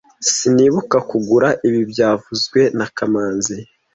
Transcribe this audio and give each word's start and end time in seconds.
Sinibuka 0.33 0.97
kugura 1.09 1.49
ibi 1.67 1.81
byavuzwe 1.91 2.59
na 2.77 2.87
kamanzi 2.95 3.57